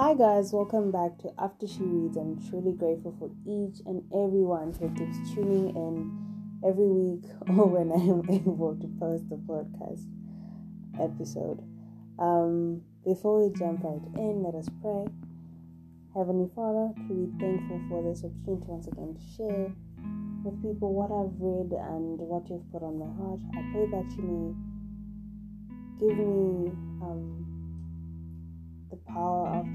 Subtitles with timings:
[0.00, 2.16] Hi, guys, welcome back to After She Reads.
[2.16, 6.08] I'm truly grateful for each and everyone who keeps tuning in
[6.64, 10.08] every week or when I am able to post a podcast
[10.96, 11.60] episode.
[12.18, 15.04] Um, before we jump right in, let us pray.
[16.16, 19.68] Heavenly Father, truly thankful for this opportunity once again to share
[20.48, 23.44] with people what I've read and what you've put on my heart.
[23.52, 24.48] I pray that you may
[26.00, 26.72] give me
[27.04, 27.49] um, the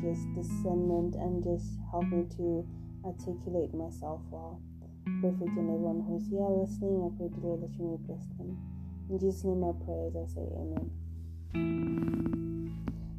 [0.06, 2.62] just discernment and just help me to
[3.04, 4.62] articulate myself well.
[5.22, 7.02] Pray for each and everyone who's here listening.
[7.02, 8.54] I pray to Lord that you may bless them.
[9.10, 10.94] In Jesus' name I pray as I say amen.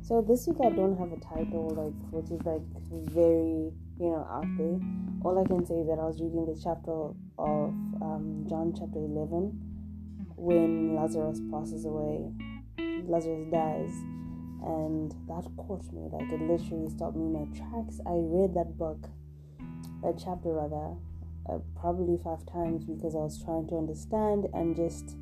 [0.03, 2.63] So this week I don't have a title like which is like
[3.11, 4.79] very, you know, out there.
[5.27, 9.03] All I can say is that I was reading the chapter of um, John chapter
[9.03, 9.59] eleven
[10.37, 12.31] when Lazarus passes away.
[13.11, 13.95] Lazarus dies
[14.67, 18.01] and that caught me like it literally stopped me in my tracks.
[18.05, 19.07] I read that book
[20.03, 20.95] that chapter rather
[21.49, 25.17] uh, probably five times because i was trying to understand and just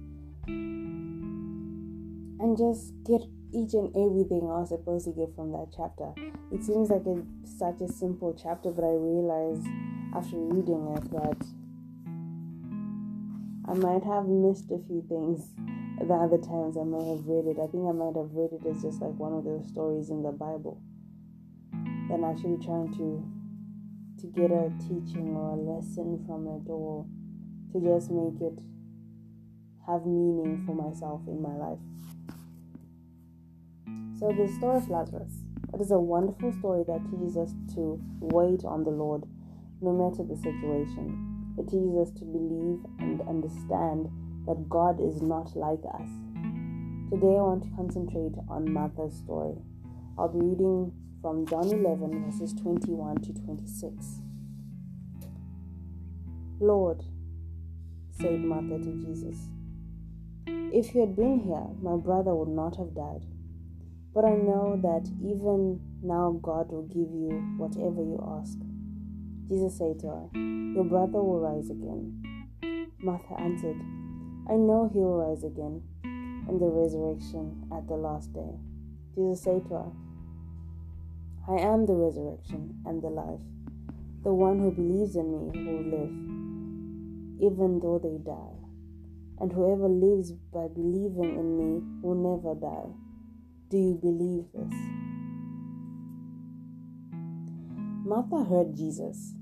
[2.40, 3.22] and just get
[3.52, 6.12] each and everything i was supposed to get from that chapter.
[6.52, 9.66] It seems like it's such a simple chapter but i realized
[10.14, 11.46] after reading it that
[13.68, 15.50] i might have missed a few things
[15.98, 17.58] the other times I might have read it.
[17.62, 20.22] I think I might have read it as just like one of those stories in
[20.22, 20.80] the Bible.
[22.10, 23.24] Than actually trying to
[24.20, 27.06] to get a teaching or a lesson from it or
[27.72, 28.58] to just make it
[29.86, 31.78] have meaning for myself in my life.
[34.18, 35.44] So the story of Lazarus.
[35.74, 39.24] It is a wonderful story that teaches us to wait on the Lord
[39.80, 41.54] no matter the situation.
[41.58, 44.08] It teaches us to believe and understand
[44.46, 46.08] that God is not like us.
[47.10, 49.56] Today I want to concentrate on Martha's story.
[50.18, 50.92] I'll be reading
[51.22, 54.20] from John 11, verses 21 to 26.
[56.60, 57.02] Lord,
[58.10, 59.48] said Martha to Jesus,
[60.46, 63.24] if you had been here, my brother would not have died.
[64.14, 68.58] But I know that even now God will give you whatever you ask.
[69.48, 70.28] Jesus said to her,
[70.74, 72.22] Your brother will rise again.
[73.02, 73.80] Martha answered,
[74.48, 78.58] I know he will rise again in the resurrection at the last day.
[79.14, 79.92] Jesus said to her,
[81.48, 83.40] I am the resurrection and the life.
[84.22, 86.12] The one who believes in me will live,
[87.40, 88.56] even though they die.
[89.40, 92.92] And whoever lives by believing in me will never die.
[93.70, 94.74] Do you believe this?
[98.04, 99.34] Martha heard Jesus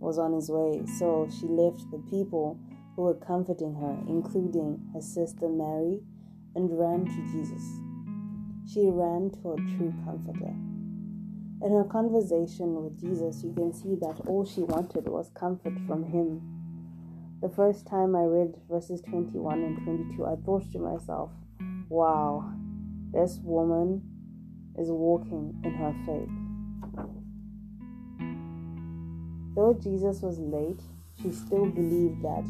[0.00, 2.58] was on his way, so she left the people
[2.98, 6.00] who were comforting her, including her sister Mary,
[6.56, 7.62] and ran to Jesus.
[8.66, 10.52] She ran to a true comforter.
[11.62, 16.10] In her conversation with Jesus, you can see that all she wanted was comfort from
[16.10, 16.42] him.
[17.40, 21.30] The first time I read verses 21 and 22, I thought to myself,
[21.88, 22.52] wow,
[23.12, 24.02] this woman
[24.76, 26.34] is walking in her faith.
[29.54, 30.82] Though Jesus was late,
[31.22, 32.44] she still believed that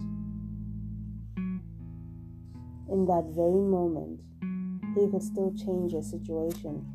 [2.91, 4.21] in that very moment,
[4.94, 6.87] he could still change her situation,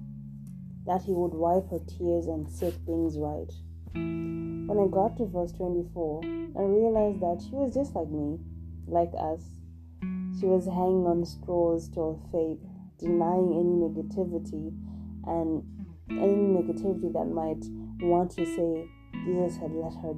[0.86, 3.52] that he would wipe her tears and set things right.
[3.94, 8.40] When I got to verse 24, I realized that she was just like me,
[8.88, 9.44] like us.
[10.40, 12.60] She was hanging on straws to her faith,
[12.98, 14.74] denying any negativity
[15.26, 15.64] and
[16.10, 17.64] any negativity that might
[18.02, 18.90] want to say
[19.26, 20.14] Jesus had let her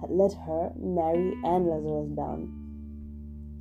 [0.00, 2.67] had let her, Mary, and Lazarus down.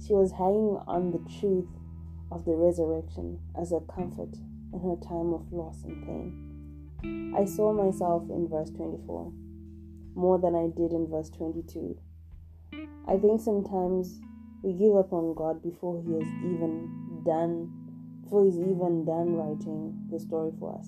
[0.05, 1.67] She was hanging on the truth
[2.31, 4.35] of the resurrection as a comfort
[4.73, 7.33] in her time of loss and pain.
[7.35, 9.31] I saw myself in verse 24
[10.15, 11.97] more than I did in verse 22.
[13.07, 14.19] I think sometimes
[14.63, 17.71] we give up on God before He has even done,
[18.23, 20.87] before He's even done writing the story for us.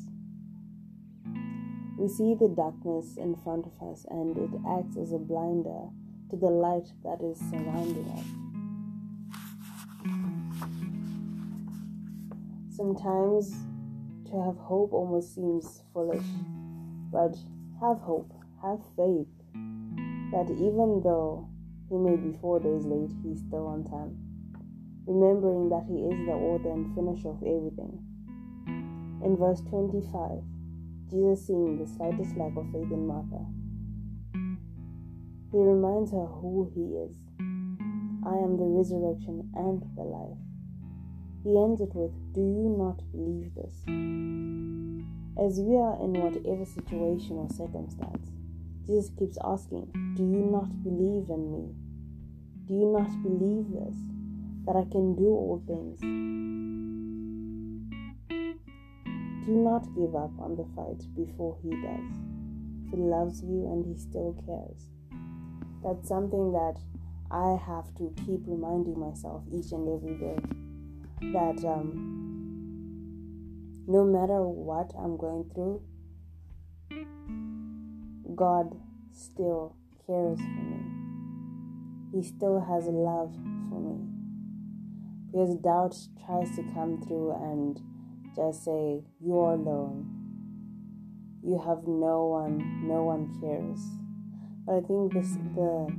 [1.98, 5.90] We see the darkness in front of us and it acts as a blinder
[6.32, 8.49] to the light that is surrounding us.
[12.80, 13.52] Sometimes
[14.32, 16.24] to have hope almost seems foolish,
[17.12, 17.36] but
[17.82, 18.32] have hope,
[18.64, 19.28] have faith
[20.32, 21.50] that even though
[21.90, 24.16] he may be four days late, he's still on time.
[25.06, 28.00] Remembering that he is the author and finisher of everything.
[29.26, 30.40] In verse 25,
[31.12, 33.44] Jesus seeing the slightest lack of faith in Martha,
[35.52, 37.12] he reminds her who he is.
[38.24, 40.49] I am the resurrection and the life.
[41.44, 43.76] He ends it with, Do you not believe this?
[45.40, 48.28] As we are in whatever situation or circumstance,
[48.86, 49.88] Jesus keeps asking,
[50.18, 51.72] Do you not believe in me?
[52.68, 53.96] Do you not believe this?
[54.66, 56.02] That I can do all things?
[59.46, 62.20] Do not give up on the fight before He does.
[62.92, 64.92] He loves you and He still cares.
[65.84, 66.76] That's something that
[67.32, 70.38] I have to keep reminding myself each and every day
[71.22, 72.20] that um,
[73.88, 75.82] no matter what I'm going through,
[78.36, 78.76] God
[79.12, 79.76] still
[80.08, 80.80] cares for me.
[82.14, 83.34] He still has love
[83.70, 84.08] for me.
[85.28, 85.96] Because doubt
[86.26, 87.80] tries to come through and
[88.36, 90.16] just say, You're alone.
[91.44, 93.80] You have no one, no one cares.
[94.66, 95.94] But I think this the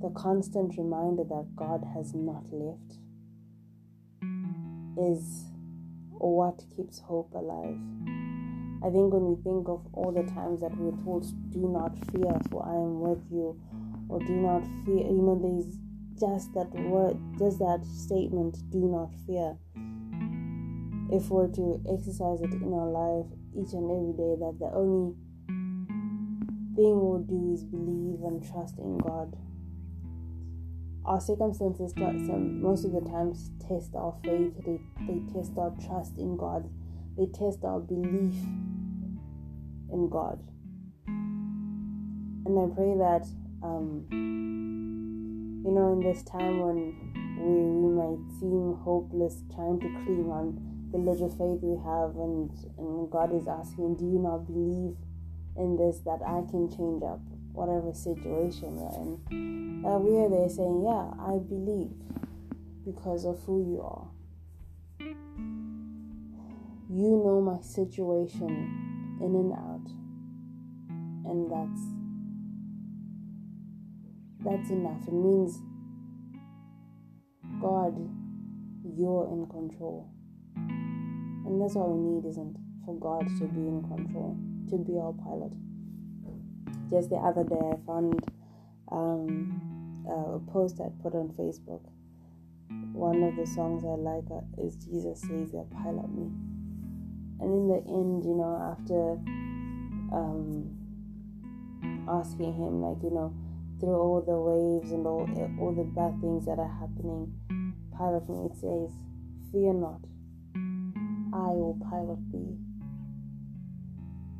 [0.00, 3.01] the constant reminder that God has not left
[4.98, 5.46] is
[6.08, 7.78] what keeps hope alive.
[8.84, 12.34] I think when we think of all the times that we're told, do not fear,
[12.50, 13.60] for I am with you,
[14.08, 15.78] or do not fear, you know, there's
[16.18, 19.56] just that word, just that statement, do not fear.
[21.14, 25.14] If we're to exercise it in our life each and every day, that the only
[26.74, 29.36] thing we'll do is believe and trust in God.
[31.04, 36.36] Our circumstances, most of the times, test our faith, they, they test our trust in
[36.36, 36.70] God,
[37.18, 38.34] they test our belief
[39.92, 40.38] in God.
[42.46, 43.26] And I pray that,
[43.64, 44.06] um,
[45.64, 46.94] you know, in this time when
[47.38, 50.58] we, we might seem hopeless trying to cling on
[50.92, 54.94] the little faith we have, and, and God is asking, Do you not believe
[55.56, 57.20] in this that I can change up
[57.52, 59.84] whatever situation we're in?
[59.84, 61.92] Uh, we are there saying, Yeah, I believe
[62.84, 64.08] because of who you are.
[66.90, 69.86] You know my situation in and out.
[71.24, 71.82] And that's
[74.44, 75.06] that's enough.
[75.06, 75.60] It means
[77.60, 77.94] God,
[78.84, 80.10] you're in control.
[80.56, 84.36] And that's all we need, isn't for God to be in control,
[84.70, 85.52] to be our pilot.
[86.92, 88.20] Just the other day, I found
[88.92, 91.80] um, a post I put on Facebook.
[92.92, 94.28] One of the songs I like
[94.60, 96.28] is Jesus Savior, Pilot Me.
[97.40, 99.16] And in the end you know after
[100.12, 100.68] um,
[102.06, 103.32] asking him like you know
[103.80, 105.24] through all the waves and all
[105.58, 107.32] all the bad things that are happening
[107.96, 108.92] pilot me it says
[109.50, 109.98] fear not
[111.34, 112.54] i will pilot thee.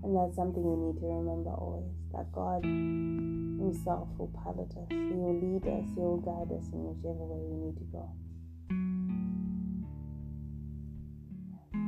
[0.04, 5.14] And that's something we need to remember always that god himself will pilot us he
[5.14, 8.08] will lead us he will guide us in whichever way we need to go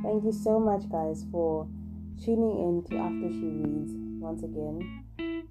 [0.05, 1.67] Thank you so much, guys, for
[2.23, 3.91] tuning in to After She Reads
[4.21, 5.03] once again.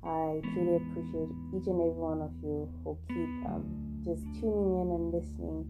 [0.05, 3.67] I truly appreciate each and every one of you who keep um,
[4.05, 5.67] just tuning in and listening.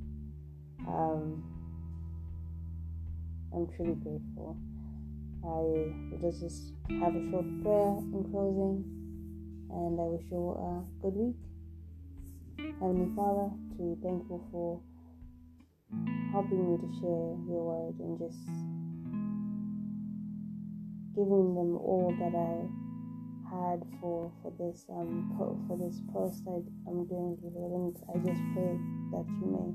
[0.86, 1.44] Um,
[3.54, 4.58] I'm truly grateful.
[5.44, 8.80] I will just have a short prayer in closing,
[9.70, 11.36] and I wish you a good week.
[12.80, 14.80] Heavenly Father, to be thankful for
[16.32, 18.40] helping me to share your word and just
[21.14, 22.64] giving them all that I
[23.52, 26.58] had for for this um po- for this post I,
[26.90, 28.74] I'm doing here and I just pray
[29.14, 29.70] that you may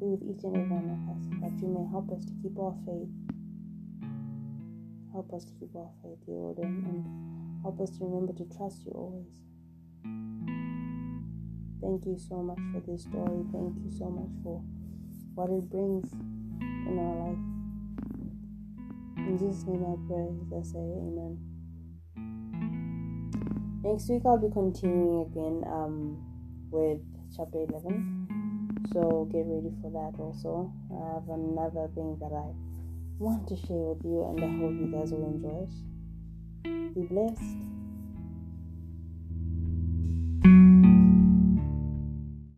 [0.00, 2.58] be with each and every one of us that you may help us to keep
[2.58, 3.29] our faith
[5.20, 8.84] help us to keep our faith Lord and, and help us to remember to trust
[8.88, 9.28] you always
[11.84, 14.64] thank you so much for this story thank you so much for
[15.34, 16.12] what it brings
[16.90, 17.38] in our life.
[19.16, 21.38] In Jesus' name I pray, I say amen.
[23.82, 26.20] Next week I'll be continuing again um,
[26.70, 27.00] with
[27.34, 28.88] chapter 11.
[28.92, 30.72] So get ready for that also.
[30.90, 32.52] I have another thing that I
[33.20, 36.94] want to share with you and I hope you guys will enjoy it.
[36.94, 37.79] Be blessed.